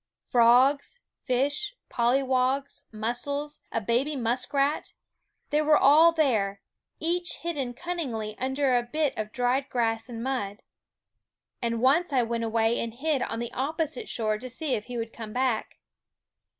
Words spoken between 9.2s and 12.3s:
dried grass and mud. And once I